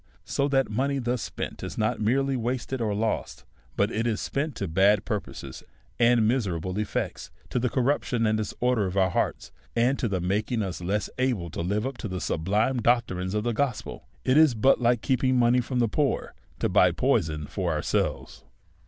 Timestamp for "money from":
15.37-15.77